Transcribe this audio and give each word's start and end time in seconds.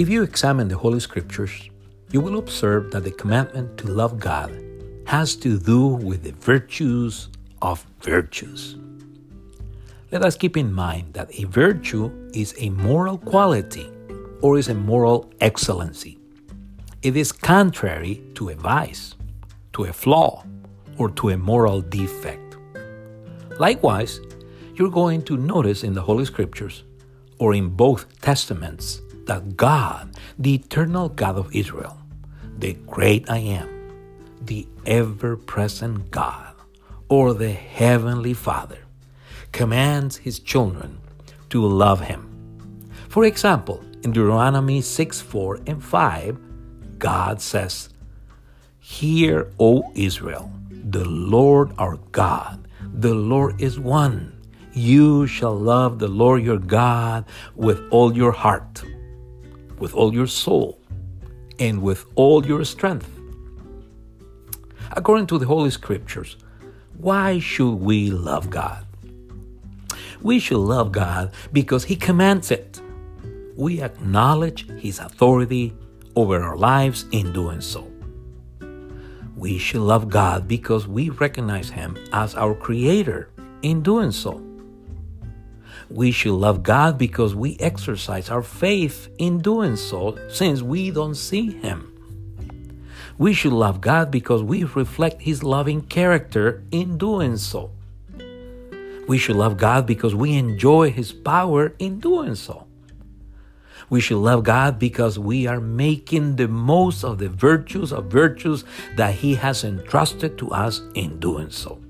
If 0.00 0.08
you 0.08 0.22
examine 0.22 0.68
the 0.68 0.78
Holy 0.78 0.98
Scriptures, 0.98 1.68
you 2.10 2.22
will 2.22 2.38
observe 2.38 2.90
that 2.92 3.04
the 3.04 3.10
commandment 3.10 3.76
to 3.76 3.88
love 3.88 4.18
God 4.18 4.50
has 5.04 5.36
to 5.36 5.58
do 5.58 5.88
with 5.88 6.22
the 6.22 6.32
virtues 6.32 7.28
of 7.60 7.84
virtues. 8.00 8.76
Let 10.10 10.24
us 10.24 10.36
keep 10.36 10.56
in 10.56 10.72
mind 10.72 11.12
that 11.12 11.38
a 11.38 11.44
virtue 11.44 12.10
is 12.32 12.54
a 12.56 12.70
moral 12.70 13.18
quality 13.18 13.92
or 14.40 14.56
is 14.56 14.68
a 14.68 14.74
moral 14.74 15.30
excellency. 15.42 16.16
It 17.02 17.14
is 17.14 17.30
contrary 17.30 18.22
to 18.36 18.48
a 18.48 18.54
vice, 18.54 19.16
to 19.74 19.84
a 19.84 19.92
flaw, 19.92 20.46
or 20.96 21.10
to 21.10 21.28
a 21.28 21.36
moral 21.36 21.82
defect. 21.82 22.56
Likewise, 23.58 24.20
you're 24.76 24.88
going 24.88 25.20
to 25.24 25.36
notice 25.36 25.84
in 25.84 25.92
the 25.92 26.00
Holy 26.00 26.24
Scriptures 26.24 26.84
or 27.36 27.52
in 27.52 27.68
both 27.68 28.06
Testaments 28.22 29.02
that 29.30 29.56
God, 29.56 30.16
the 30.40 30.54
eternal 30.54 31.08
God 31.08 31.38
of 31.38 31.54
Israel, 31.54 31.96
the 32.58 32.72
great 32.88 33.30
I 33.30 33.38
am, 33.38 33.68
the 34.42 34.66
ever 34.84 35.36
present 35.36 36.10
God, 36.10 36.52
or 37.08 37.32
the 37.32 37.52
Heavenly 37.52 38.34
Father, 38.34 38.78
commands 39.52 40.16
his 40.16 40.40
children 40.40 40.98
to 41.50 41.64
love 41.64 42.00
him. 42.00 42.26
For 43.08 43.24
example, 43.24 43.84
in 44.02 44.10
Deuteronomy 44.10 44.80
6 44.80 45.20
4 45.20 45.60
and 45.64 45.80
5, 45.80 46.98
God 46.98 47.40
says, 47.40 47.88
Hear, 48.80 49.52
O 49.60 49.92
Israel, 49.94 50.50
the 50.70 51.04
Lord 51.04 51.70
our 51.78 51.98
God, 52.10 52.66
the 52.82 53.14
Lord 53.14 53.60
is 53.62 53.78
one. 53.78 54.36
You 54.72 55.28
shall 55.28 55.54
love 55.54 56.00
the 56.00 56.08
Lord 56.08 56.42
your 56.42 56.58
God 56.58 57.26
with 57.54 57.80
all 57.92 58.16
your 58.16 58.32
heart, 58.32 58.82
with 59.80 59.94
all 59.94 60.14
your 60.14 60.28
soul, 60.28 60.78
and 61.58 61.82
with 61.82 62.06
all 62.14 62.46
your 62.46 62.64
strength. 62.64 63.10
According 64.92 65.26
to 65.28 65.38
the 65.38 65.46
Holy 65.46 65.70
Scriptures, 65.70 66.36
why 66.98 67.38
should 67.38 67.74
we 67.74 68.10
love 68.10 68.50
God? 68.50 68.84
We 70.20 70.38
should 70.38 70.58
love 70.58 70.92
God 70.92 71.32
because 71.52 71.84
He 71.84 71.96
commands 71.96 72.50
it. 72.50 72.80
We 73.56 73.82
acknowledge 73.82 74.68
His 74.78 74.98
authority 74.98 75.74
over 76.16 76.42
our 76.42 76.56
lives 76.56 77.06
in 77.12 77.32
doing 77.32 77.60
so. 77.60 77.90
We 79.36 79.56
should 79.56 79.80
love 79.80 80.10
God 80.10 80.46
because 80.46 80.86
we 80.86 81.08
recognize 81.08 81.70
Him 81.70 81.96
as 82.12 82.34
our 82.34 82.54
Creator 82.54 83.30
in 83.62 83.82
doing 83.82 84.10
so. 84.10 84.49
We 85.90 86.12
should 86.12 86.34
love 86.34 86.62
God 86.62 86.98
because 86.98 87.34
we 87.34 87.56
exercise 87.58 88.30
our 88.30 88.42
faith 88.42 89.08
in 89.18 89.40
doing 89.40 89.74
so 89.74 90.16
since 90.28 90.62
we 90.62 90.92
don't 90.92 91.16
see 91.16 91.50
Him. 91.50 91.86
We 93.18 93.34
should 93.34 93.52
love 93.52 93.80
God 93.80 94.10
because 94.10 94.42
we 94.42 94.62
reflect 94.62 95.22
His 95.22 95.42
loving 95.42 95.82
character 95.82 96.62
in 96.70 96.96
doing 96.96 97.36
so. 97.36 97.72
We 99.08 99.18
should 99.18 99.34
love 99.34 99.56
God 99.56 99.84
because 99.84 100.14
we 100.14 100.36
enjoy 100.38 100.92
His 100.92 101.10
power 101.10 101.74
in 101.80 101.98
doing 101.98 102.36
so. 102.36 102.68
We 103.90 104.00
should 104.00 104.18
love 104.18 104.44
God 104.44 104.78
because 104.78 105.18
we 105.18 105.48
are 105.48 105.60
making 105.60 106.36
the 106.36 106.46
most 106.46 107.02
of 107.02 107.18
the 107.18 107.28
virtues 107.28 107.92
of 107.92 108.06
virtues 108.06 108.62
that 108.94 109.16
He 109.16 109.34
has 109.34 109.64
entrusted 109.64 110.38
to 110.38 110.52
us 110.52 110.82
in 110.94 111.18
doing 111.18 111.50
so. 111.50 111.80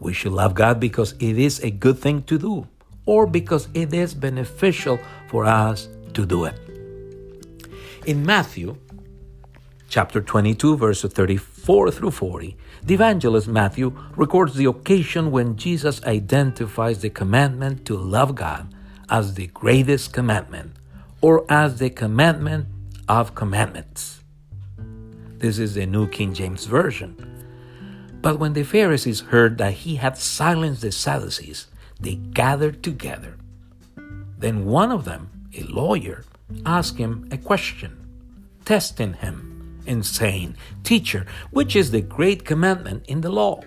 We 0.00 0.12
should 0.14 0.32
love 0.32 0.54
God 0.54 0.80
because 0.80 1.12
it 1.20 1.38
is 1.38 1.60
a 1.60 1.70
good 1.70 1.98
thing 1.98 2.22
to 2.24 2.38
do 2.38 2.66
or 3.06 3.26
because 3.26 3.68
it 3.74 3.92
is 3.92 4.14
beneficial 4.14 4.98
for 5.28 5.44
us 5.44 5.88
to 6.14 6.26
do 6.26 6.44
it. 6.44 6.58
In 8.06 8.24
Matthew 8.24 8.76
chapter 9.88 10.20
22, 10.20 10.76
verses 10.76 11.12
34 11.12 11.90
through 11.90 12.12
40, 12.12 12.56
the 12.82 12.94
evangelist 12.94 13.48
Matthew 13.48 13.92
records 14.16 14.54
the 14.54 14.64
occasion 14.64 15.30
when 15.30 15.56
Jesus 15.56 16.02
identifies 16.04 17.00
the 17.00 17.10
commandment 17.10 17.84
to 17.86 17.96
love 17.96 18.34
God 18.34 18.72
as 19.10 19.34
the 19.34 19.48
greatest 19.48 20.12
commandment 20.12 20.72
or 21.20 21.44
as 21.52 21.78
the 21.78 21.90
commandment 21.90 22.68
of 23.08 23.34
commandments. 23.34 24.20
This 25.38 25.58
is 25.58 25.74
the 25.74 25.86
New 25.86 26.06
King 26.06 26.32
James 26.32 26.64
Version. 26.64 27.39
But 28.22 28.38
when 28.38 28.52
the 28.52 28.64
Pharisees 28.64 29.20
heard 29.20 29.58
that 29.58 29.72
he 29.72 29.96
had 29.96 30.18
silenced 30.18 30.82
the 30.82 30.92
Sadducees, 30.92 31.66
they 31.98 32.16
gathered 32.16 32.82
together. 32.82 33.36
Then 34.38 34.66
one 34.66 34.90
of 34.92 35.04
them, 35.04 35.30
a 35.56 35.62
lawyer, 35.64 36.24
asked 36.66 36.98
him 36.98 37.28
a 37.30 37.38
question, 37.38 37.96
testing 38.64 39.14
him 39.14 39.82
and 39.86 40.04
saying, 40.04 40.56
Teacher, 40.84 41.26
which 41.50 41.74
is 41.74 41.90
the 41.90 42.00
great 42.00 42.44
commandment 42.44 43.04
in 43.06 43.20
the 43.20 43.30
law? 43.30 43.62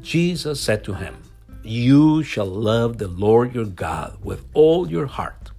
Jesus 0.00 0.60
said 0.60 0.82
to 0.84 0.94
him, 0.94 1.22
You 1.62 2.22
shall 2.22 2.46
love 2.46 2.98
the 2.98 3.08
Lord 3.08 3.54
your 3.54 3.66
God 3.66 4.18
with 4.22 4.44
all 4.54 4.90
your 4.90 5.06
heart, 5.06 5.50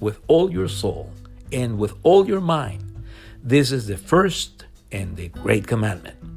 with 0.00 0.20
all 0.26 0.50
your 0.50 0.68
soul, 0.68 1.12
and 1.52 1.78
with 1.78 1.94
all 2.02 2.26
your 2.26 2.40
mind. 2.40 3.04
This 3.42 3.70
is 3.70 3.86
the 3.86 3.96
first 3.96 4.64
and 4.90 5.16
the 5.16 5.28
great 5.28 5.66
commandment. 5.66 6.33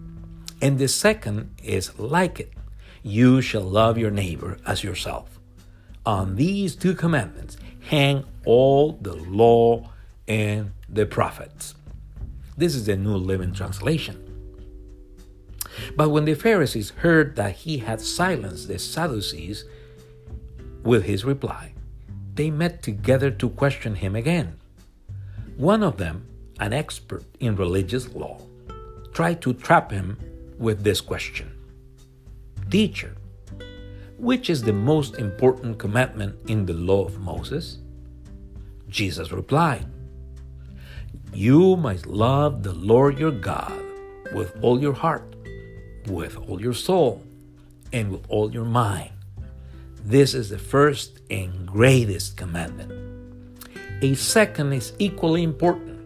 And 0.62 0.80
the 0.80 0.88
second 0.88 1.56
is 1.64 1.98
like 2.00 2.40
it 2.40 2.54
you 3.04 3.42
shall 3.42 3.62
love 3.62 3.98
your 3.98 4.12
neighbor 4.12 4.58
as 4.66 4.84
yourself. 4.84 5.40
On 6.06 6.36
these 6.36 6.76
two 6.76 6.94
commandments 6.94 7.58
hang 7.90 8.26
all 8.46 8.94
the 8.94 9.16
law 9.16 9.90
and 10.28 10.72
the 10.90 11.06
prophets. 11.06 11.76
This 12.58 12.76
is 12.76 12.86
the 12.86 12.98
New 12.98 13.16
Living 13.16 13.54
Translation. 13.54 14.24
But 15.96 16.10
when 16.10 16.26
the 16.26 16.34
Pharisees 16.34 16.90
heard 16.90 17.36
that 17.36 17.56
he 17.56 17.78
had 17.78 18.02
silenced 18.02 18.68
the 18.68 18.80
Sadducees 18.80 19.64
with 20.84 21.04
his 21.04 21.24
reply, 21.24 21.74
they 22.34 22.50
met 22.50 22.82
together 22.82 23.30
to 23.32 23.50
question 23.50 23.96
him 23.96 24.16
again. 24.16 24.58
One 25.56 25.84
of 25.84 25.98
them, 25.98 26.26
an 26.60 26.74
expert 26.74 27.24
in 27.40 27.56
religious 27.56 28.14
law, 28.14 28.42
tried 29.14 29.42
to 29.42 29.54
trap 29.54 29.92
him 29.92 30.18
with 30.58 30.84
this 30.84 31.02
question 31.02 31.52
Teacher, 32.70 33.16
which 34.18 34.50
is 34.50 34.64
the 34.64 34.74
most 34.74 35.16
important 35.16 35.78
commandment 35.78 36.36
in 36.50 36.66
the 36.66 36.74
law 36.74 37.06
of 37.06 37.20
Moses? 37.20 37.80
Jesus 38.90 39.32
replied, 39.32 39.86
You 41.34 41.78
must 41.78 42.06
love 42.06 42.64
the 42.64 42.74
Lord 42.74 43.20
your 43.20 43.32
God 43.32 43.80
with 44.34 44.58
all 44.62 44.82
your 44.82 44.94
heart, 44.94 45.36
with 46.08 46.38
all 46.38 46.62
your 46.62 46.74
soul, 46.74 47.24
and 47.94 48.12
with 48.12 48.26
all 48.30 48.52
your 48.52 48.66
mind. 48.66 49.12
This 50.04 50.34
is 50.34 50.50
the 50.50 50.58
first 50.58 51.20
and 51.30 51.68
greatest 51.68 52.38
commandment. 52.38 52.92
A 54.02 54.14
second 54.16 54.74
is 54.74 54.94
equally 55.00 55.44
important 55.44 55.98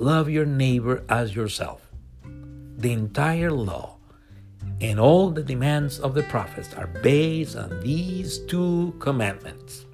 love 0.00 0.30
your 0.30 0.46
neighbor 0.46 1.04
as 1.08 1.36
yourself. 1.36 1.79
The 2.80 2.92
entire 2.92 3.50
law 3.50 3.98
and 4.80 4.98
all 4.98 5.30
the 5.30 5.42
demands 5.42 6.00
of 6.00 6.14
the 6.14 6.22
prophets 6.22 6.72
are 6.72 6.86
based 6.86 7.54
on 7.54 7.78
these 7.80 8.38
two 8.46 8.94
commandments. 8.98 9.84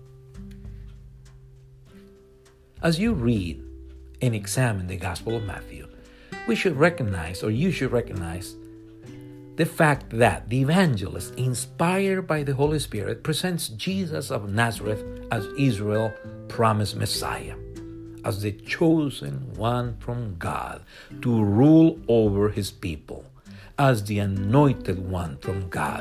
As 2.80 3.00
you 3.00 3.12
read 3.12 3.60
and 4.22 4.36
examine 4.36 4.86
the 4.86 4.96
Gospel 4.96 5.34
of 5.34 5.42
Matthew, 5.42 5.88
we 6.46 6.54
should 6.54 6.76
recognize, 6.76 7.42
or 7.42 7.50
you 7.50 7.72
should 7.72 7.90
recognize, 7.90 8.54
the 9.56 9.66
fact 9.66 10.10
that 10.10 10.48
the 10.48 10.60
evangelist, 10.60 11.34
inspired 11.34 12.28
by 12.28 12.44
the 12.44 12.54
Holy 12.54 12.78
Spirit, 12.78 13.24
presents 13.24 13.70
Jesus 13.70 14.30
of 14.30 14.48
Nazareth 14.48 15.02
as 15.32 15.44
Israel's 15.58 16.12
promised 16.46 16.94
Messiah, 16.94 17.56
as 18.26 18.42
the 18.42 18.50
chosen 18.50 19.54
one 19.54 19.96
from 19.98 20.34
God 20.36 20.82
to 21.22 21.44
rule 21.44 21.96
over 22.08 22.48
his 22.48 22.72
people, 22.72 23.24
as 23.78 24.02
the 24.02 24.18
anointed 24.18 24.98
one 25.08 25.38
from 25.38 25.68
God, 25.68 26.00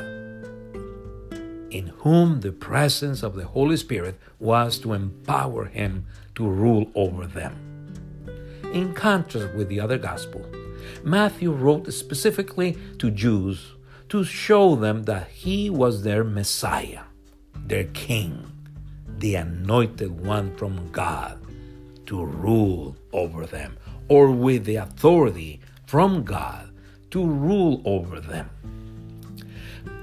in 1.69 1.93
whom 1.97 2.41
the 2.41 2.51
presence 2.51 3.21
of 3.21 3.35
the 3.35 3.45
Holy 3.45 3.77
Spirit 3.77 4.19
was 4.39 4.79
to 4.79 4.93
empower 4.93 5.65
him 5.65 6.07
to 6.33 6.49
rule 6.49 6.89
over 6.95 7.27
them. 7.27 7.53
In 8.73 8.95
contrast 8.95 9.53
with 9.53 9.69
the 9.69 9.79
other 9.79 9.99
gospel, 9.99 10.43
Matthew 11.03 11.51
wrote 11.51 11.93
specifically 11.93 12.75
to 12.97 13.11
Jews 13.11 13.73
to 14.09 14.23
show 14.23 14.75
them 14.75 15.03
that 15.03 15.27
he 15.27 15.69
was 15.69 16.01
their 16.01 16.23
Messiah, 16.23 17.03
their 17.53 17.83
King, 17.83 18.51
the 19.19 19.35
anointed 19.35 20.25
one 20.25 20.55
from 20.57 20.91
God 20.91 21.44
to 22.07 22.23
rule 22.23 22.95
over 23.13 23.45
them, 23.45 23.77
or 24.07 24.31
with 24.31 24.65
the 24.65 24.75
authority 24.75 25.59
from 25.85 26.23
God 26.23 26.69
to 27.11 27.25
rule 27.25 27.81
over 27.85 28.19
them. 28.19 28.49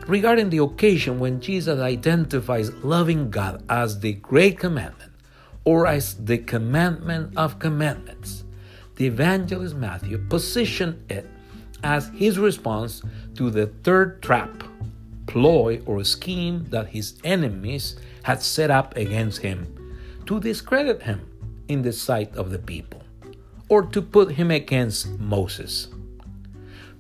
Regarding 0.06 0.50
the 0.50 0.58
occasion 0.58 1.20
when 1.20 1.40
Jesus 1.40 1.78
identifies 1.78 2.72
loving 2.82 3.30
God 3.30 3.62
as 3.68 4.00
the 4.00 4.14
great 4.14 4.58
commandment, 4.58 5.12
or 5.64 5.86
as 5.86 6.14
the 6.24 6.38
commandment 6.38 7.36
of 7.36 7.58
commandments. 7.58 8.44
The 8.96 9.06
evangelist 9.06 9.76
Matthew 9.76 10.18
positioned 10.18 11.10
it 11.10 11.26
as 11.84 12.08
his 12.08 12.38
response 12.38 13.02
to 13.36 13.50
the 13.50 13.66
third 13.66 14.22
trap, 14.22 14.64
ploy, 15.26 15.80
or 15.86 16.04
scheme 16.04 16.66
that 16.70 16.88
his 16.88 17.18
enemies 17.24 17.96
had 18.22 18.42
set 18.42 18.70
up 18.70 18.96
against 18.96 19.40
him 19.42 19.66
to 20.26 20.40
discredit 20.40 21.02
him 21.02 21.28
in 21.68 21.82
the 21.82 21.92
sight 21.92 22.34
of 22.36 22.50
the 22.50 22.58
people, 22.58 23.02
or 23.68 23.82
to 23.82 24.02
put 24.02 24.32
him 24.32 24.50
against 24.50 25.18
Moses. 25.18 25.88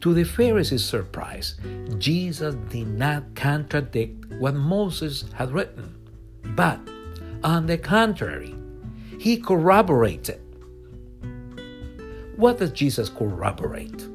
To 0.00 0.12
the 0.12 0.24
Pharisees' 0.24 0.84
surprise, 0.84 1.54
Jesus 1.98 2.54
did 2.70 2.88
not 2.88 3.34
contradict 3.34 4.32
what 4.34 4.54
Moses 4.54 5.24
had 5.34 5.52
written, 5.52 5.94
but 6.56 6.80
on 7.44 7.66
the 7.66 7.78
contrary, 7.78 8.54
he 9.18 9.36
corroborated. 9.36 10.40
What 12.36 12.58
does 12.58 12.72
Jesus 12.72 13.08
corroborate? 13.08 14.08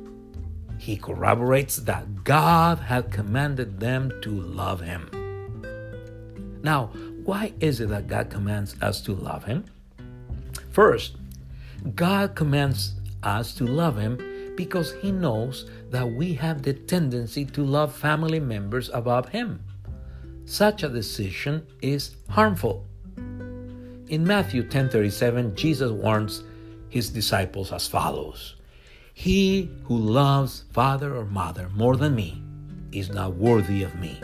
He 0.78 0.98
corroborates 0.98 1.78
that 1.78 2.24
God 2.24 2.80
had 2.80 3.12
commanded 3.12 3.80
them 3.80 4.12
to 4.22 4.32
love 4.32 4.82
him. 4.82 5.10
Now, 6.64 6.88
why 7.24 7.54
is 7.60 7.80
it 7.80 7.90
that 7.90 8.08
God 8.08 8.30
commands 8.30 8.76
us 8.82 9.02
to 9.02 9.14
love 9.14 9.46
him? 9.46 9.66
First, 10.78 11.16
God 11.96 12.36
commands 12.36 12.94
us 13.24 13.56
to 13.56 13.66
love 13.66 13.98
him 13.98 14.54
because 14.56 14.94
he 15.02 15.12
knows 15.12 15.68
that 15.90 16.08
we 16.08 16.36
have 16.36 16.62
the 16.62 16.74
tendency 16.74 17.46
to 17.46 17.66
love 17.66 17.96
family 17.96 18.40
members 18.40 18.92
above 18.94 19.30
him. 19.30 19.60
Such 20.46 20.84
a 20.84 20.90
decision 20.90 21.66
is 21.82 22.16
harmful. 22.30 22.86
In 23.18 24.22
Matthew 24.24 24.62
10:37, 24.62 25.56
Jesus 25.56 25.92
warns 25.92 26.44
his 26.90 27.10
disciples 27.10 27.72
as 27.72 27.88
follows: 27.88 28.56
He 29.16 29.72
who 29.86 29.98
loves 29.98 30.66
father 30.74 31.16
or 31.16 31.26
mother 31.26 31.70
more 31.74 31.98
than 31.98 32.14
me 32.14 32.44
is 32.92 33.10
not 33.10 33.34
worthy 33.34 33.82
of 33.82 33.96
me, 33.96 34.22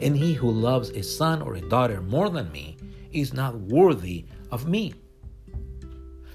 and 0.00 0.16
he 0.16 0.32
who 0.32 0.50
loves 0.50 0.88
a 0.96 1.02
son 1.02 1.42
or 1.42 1.56
a 1.56 1.68
daughter 1.68 2.00
more 2.00 2.30
than 2.30 2.50
me 2.52 2.78
is 3.12 3.34
not 3.34 3.54
worthy 3.54 4.24
of 4.50 4.66
me. 4.66 4.94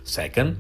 Second, 0.06 0.57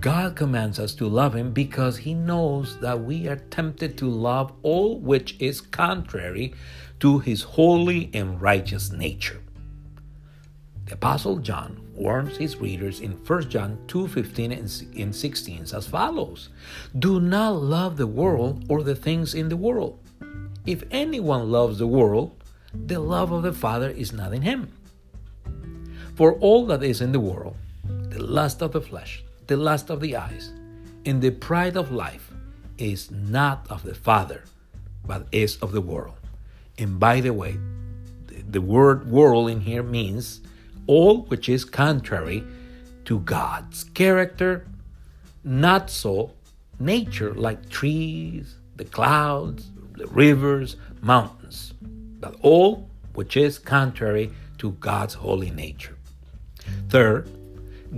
God 0.00 0.36
commands 0.36 0.78
us 0.78 0.94
to 0.96 1.08
love 1.08 1.34
Him 1.34 1.52
because 1.52 1.96
He 1.96 2.12
knows 2.12 2.78
that 2.80 3.02
we 3.02 3.28
are 3.28 3.36
tempted 3.36 3.96
to 3.98 4.08
love 4.10 4.52
all 4.62 4.98
which 4.98 5.36
is 5.40 5.62
contrary 5.62 6.52
to 7.00 7.20
His 7.20 7.42
holy 7.42 8.10
and 8.12 8.40
righteous 8.42 8.90
nature. 8.90 9.40
The 10.86 10.94
Apostle 10.94 11.38
John 11.38 11.80
warns 11.94 12.36
his 12.36 12.56
readers 12.56 13.00
in 13.00 13.12
1 13.12 13.48
John 13.48 13.78
2 13.88 14.06
15 14.06 14.52
and 14.52 15.14
16 15.14 15.62
as 15.62 15.86
follows 15.86 16.50
Do 16.98 17.20
not 17.20 17.62
love 17.62 17.96
the 17.96 18.06
world 18.06 18.66
or 18.68 18.82
the 18.82 18.94
things 18.94 19.34
in 19.34 19.48
the 19.48 19.56
world. 19.56 19.98
If 20.66 20.84
anyone 20.90 21.50
loves 21.50 21.78
the 21.78 21.86
world, 21.86 22.36
the 22.74 22.98
love 22.98 23.32
of 23.32 23.42
the 23.42 23.52
Father 23.52 23.88
is 23.88 24.12
not 24.12 24.34
in 24.34 24.42
him. 24.42 24.72
For 26.16 26.34
all 26.34 26.66
that 26.66 26.82
is 26.82 27.00
in 27.00 27.12
the 27.12 27.20
world, 27.20 27.56
the 28.14 28.22
lust 28.22 28.62
of 28.62 28.70
the 28.70 28.80
flesh, 28.80 29.24
the 29.48 29.56
lust 29.56 29.90
of 29.90 30.00
the 30.00 30.14
eyes, 30.16 30.52
and 31.04 31.20
the 31.20 31.30
pride 31.30 31.76
of 31.76 31.90
life 31.90 32.30
is 32.78 33.10
not 33.10 33.66
of 33.68 33.82
the 33.82 33.94
Father, 33.94 34.44
but 35.04 35.26
is 35.32 35.56
of 35.56 35.72
the 35.72 35.80
world. 35.80 36.14
And 36.78 37.00
by 37.00 37.20
the 37.20 37.32
way, 37.32 37.58
the 38.48 38.60
word 38.60 39.10
world 39.10 39.50
in 39.50 39.60
here 39.60 39.82
means 39.82 40.40
all 40.86 41.22
which 41.22 41.48
is 41.48 41.64
contrary 41.64 42.44
to 43.04 43.18
God's 43.18 43.82
character, 43.82 44.64
not 45.42 45.90
so 45.90 46.34
nature 46.78 47.34
like 47.34 47.68
trees, 47.68 48.54
the 48.76 48.84
clouds, 48.84 49.72
the 49.96 50.06
rivers, 50.06 50.76
mountains, 51.02 51.74
but 52.20 52.36
all 52.42 52.88
which 53.14 53.36
is 53.36 53.58
contrary 53.58 54.30
to 54.58 54.70
God's 54.78 55.14
holy 55.14 55.50
nature. 55.50 55.96
Third, 56.88 57.28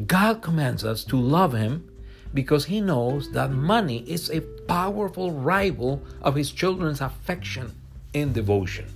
God 0.04 0.42
commands 0.42 0.84
us 0.84 1.04
to 1.04 1.16
love 1.16 1.54
Him 1.54 1.88
because 2.34 2.66
He 2.66 2.80
knows 2.80 3.32
that 3.32 3.50
money 3.50 4.04
is 4.10 4.30
a 4.30 4.40
powerful 4.40 5.30
rival 5.30 6.02
of 6.20 6.34
His 6.34 6.50
children's 6.50 7.00
affection 7.00 7.72
and 8.14 8.34
devotion. 8.34 8.86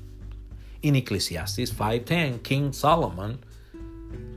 In 0.83 0.97
Ecclesiastes 0.97 1.71
5:10, 1.71 2.43
King 2.43 2.73
Solomon 2.73 3.39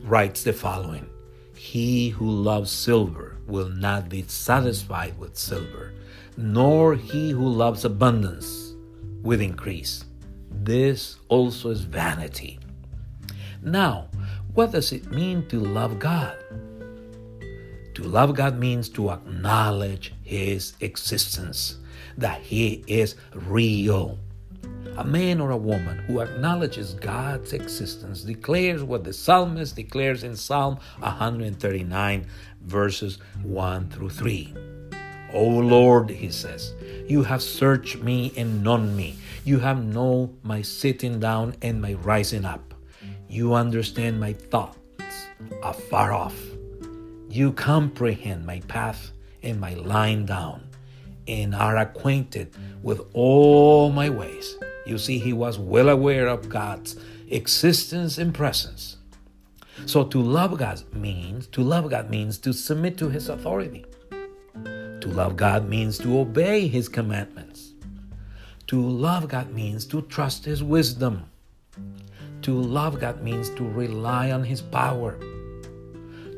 writes 0.03 0.43
the 0.43 0.53
following: 0.53 1.07
He 1.55 2.09
who 2.09 2.29
loves 2.29 2.71
silver 2.71 3.37
will 3.47 3.69
not 3.69 4.09
be 4.09 4.23
satisfied 4.23 5.17
with 5.17 5.37
silver, 5.37 5.93
nor 6.37 6.95
he 6.95 7.31
who 7.31 7.47
loves 7.47 7.85
abundance 7.85 8.73
with 9.21 9.41
increase. 9.41 10.05
This 10.49 11.17
also 11.27 11.69
is 11.69 11.81
vanity. 11.81 12.59
Now, 13.61 14.09
what 14.53 14.71
does 14.71 14.91
it 14.91 15.11
mean 15.11 15.47
to 15.47 15.59
love 15.59 15.99
God? 15.99 16.37
To 17.95 18.03
love 18.03 18.35
God 18.35 18.57
means 18.57 18.89
to 18.89 19.11
acknowledge 19.11 20.13
His 20.23 20.73
existence, 20.79 21.77
that 22.17 22.41
He 22.41 22.83
is 22.87 23.15
real. 23.33 24.19
A 24.97 25.03
man 25.03 25.41
or 25.41 25.49
a 25.49 25.57
woman 25.57 25.97
who 25.99 26.19
acknowledges 26.19 26.93
God's 26.93 27.53
existence 27.53 28.21
declares 28.21 28.83
what 28.83 29.03
the 29.03 29.13
psalmist 29.13 29.75
declares 29.75 30.23
in 30.23 30.35
Psalm 30.35 30.77
139, 30.99 32.27
verses 32.61 33.17
1 33.41 33.89
through 33.89 34.09
3. 34.09 34.53
O 35.33 35.47
Lord, 35.47 36.11
he 36.11 36.29
says, 36.29 36.75
you 37.07 37.23
have 37.23 37.41
searched 37.41 37.97
me 37.97 38.31
and 38.37 38.63
known 38.63 38.95
me. 38.95 39.17
You 39.43 39.59
have 39.59 39.83
known 39.83 40.37
my 40.43 40.61
sitting 40.61 41.19
down 41.19 41.55
and 41.61 41.81
my 41.81 41.93
rising 41.93 42.45
up. 42.45 42.72
You 43.33 43.55
understand 43.55 44.19
my 44.19 44.33
thoughts 44.33 44.77
afar 45.63 46.13
off. 46.13 46.39
You 47.31 47.51
comprehend 47.51 48.45
my 48.45 48.59
path 48.67 49.11
and 49.41 49.59
my 49.59 49.73
lying 49.73 50.27
down, 50.27 50.69
and 51.27 51.55
are 51.55 51.77
acquainted 51.77 52.53
with 52.83 53.01
all 53.13 53.89
my 53.89 54.07
ways. 54.07 54.55
You 54.85 54.99
see, 54.99 55.17
he 55.17 55.33
was 55.33 55.57
well 55.57 55.89
aware 55.89 56.27
of 56.27 56.47
God's 56.47 56.95
existence 57.27 58.19
and 58.19 58.35
presence. 58.35 58.97
So 59.87 60.03
to 60.03 60.21
love 60.21 60.59
God 60.59 60.83
means 60.93 61.47
to 61.47 61.63
love 61.63 61.89
God 61.89 62.11
means 62.11 62.37
to 62.37 62.53
submit 62.53 62.99
to 62.99 63.09
his 63.09 63.29
authority. 63.29 63.83
To 64.53 65.07
love 65.07 65.37
God 65.37 65.67
means 65.67 65.97
to 65.97 66.19
obey 66.19 66.67
his 66.67 66.87
commandments. 66.87 67.73
To 68.67 68.79
love 68.79 69.27
God 69.27 69.51
means 69.51 69.87
to 69.87 70.03
trust 70.03 70.45
his 70.45 70.61
wisdom. 70.61 71.31
To 72.43 72.53
love 72.59 72.99
God 72.99 73.23
means 73.23 73.49
to 73.51 73.63
rely 73.63 74.31
on 74.31 74.43
His 74.43 74.61
power. 74.61 75.17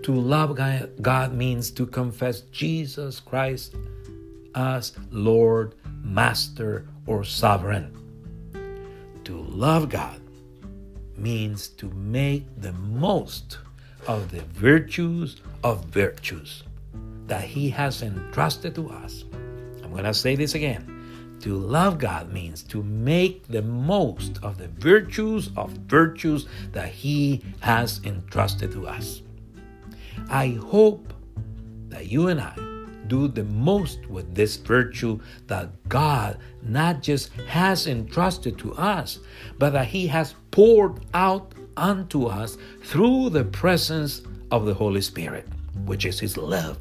To 0.04 0.12
love 0.12 0.56
God 1.02 1.34
means 1.34 1.72
to 1.72 1.86
confess 1.88 2.42
Jesus 2.42 3.20
Christ 3.20 3.76
as 4.54 4.94
Lord, 5.10 5.74
Master, 6.04 6.86
or 7.08 7.24
Sovereign. 7.24 7.92
To 9.24 9.36
love 9.36 9.90
God 9.90 10.22
means 11.18 11.70
to 11.70 11.90
make 11.90 12.46
the 12.62 12.74
most 12.74 13.58
of 14.08 14.30
the 14.30 14.42
virtues 14.54 15.42
of 15.64 15.86
virtues 15.86 16.62
that 17.26 17.44
He 17.44 17.72
has 17.72 18.04
entrusted 18.04 18.76
to 18.76 18.92
us. 18.92 19.26
I'm 19.84 19.90
going 19.90 20.04
to 20.04 20.14
say 20.14 20.36
this 20.36 20.54
again. 20.54 20.95
To 21.42 21.56
love 21.56 22.00
God 22.00 22.32
means 22.34 22.63
to 22.63 22.82
make 22.82 23.48
the 23.48 23.62
most 23.62 24.39
of 24.42 24.58
the 24.58 24.68
virtues 24.68 25.51
of 25.56 25.72
virtues 25.72 26.48
that 26.72 26.89
He 26.89 27.44
has 27.60 28.01
entrusted 28.04 28.72
to 28.72 28.88
us. 28.88 29.22
I 30.30 30.60
hope 30.70 31.13
that 31.89 32.08
you 32.08 32.30
and 32.30 32.42
I 32.42 32.56
do 33.08 33.27
the 33.27 33.44
most 33.44 34.06
with 34.08 34.34
this 34.34 34.56
virtue 34.56 35.20
that 35.48 35.70
God 35.88 36.38
not 36.63 37.01
just 37.01 37.32
has 37.48 37.86
entrusted 37.88 38.58
to 38.60 38.74
us, 38.74 39.20
but 39.60 39.72
that 39.72 39.88
He 39.88 40.08
has 40.08 40.34
poured 40.51 41.06
out 41.13 41.54
unto 41.77 42.25
us 42.25 42.58
through 42.84 43.30
the 43.30 43.44
presence 43.44 44.24
of 44.51 44.65
the 44.65 44.74
Holy 44.74 45.01
Spirit, 45.01 45.48
which 45.86 46.06
is 46.06 46.20
His 46.20 46.38
love. 46.38 46.80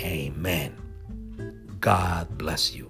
Amen. 0.00 0.74
God 1.80 2.38
bless 2.38 2.74
you. 2.74 2.89